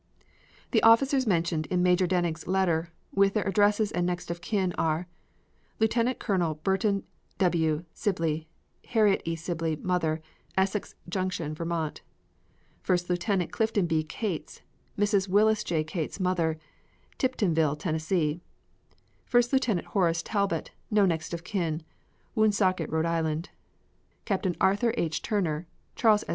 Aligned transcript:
The 0.71 0.81
officers 0.81 1.27
mentioned 1.27 1.67
in 1.67 1.83
Major 1.83 2.07
Denig's 2.07 2.47
letter, 2.47 2.91
with 3.13 3.35
their 3.35 3.47
addresses 3.47 3.91
and 3.91 4.03
next 4.03 4.31
of 4.31 4.41
kin, 4.41 4.73
are: 4.75 5.07
Lieutenant 5.77 6.17
Colonel 6.17 6.55
Berton 6.63 7.03
W. 7.37 7.85
Sibley; 7.93 8.47
Harriet 8.87 9.21
E. 9.25 9.35
Sibley, 9.35 9.75
mother; 9.75 10.19
Essex 10.57 10.95
Junction, 11.07 11.53
Vt. 11.53 11.99
First 12.81 13.11
Lieutenant 13.11 13.51
Clifton 13.51 13.85
B. 13.85 14.03
Cates; 14.03 14.63
Mrs. 14.97 15.27
Willis 15.27 15.63
J. 15.63 15.83
Cates, 15.83 16.19
mother; 16.19 16.57
Tiptonville. 17.19 17.75
Tenn. 17.77 18.41
First 19.27 19.53
Lieutenant 19.53 19.85
Horace 19.89 20.23
Talbot, 20.23 20.71
no 20.89 21.05
next 21.05 21.31
of 21.31 21.43
kin; 21.43 21.83
Woonsocket, 22.33 22.91
R.I. 22.91 23.41
Captain 24.25 24.55
Arthur 24.59 24.95
H. 24.97 25.21
Turner; 25.21 25.67
Charles 25.95 26.23
S. 26.23 26.29